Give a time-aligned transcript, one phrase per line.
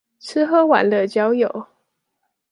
[0.19, 1.67] 吃喝玩樂交友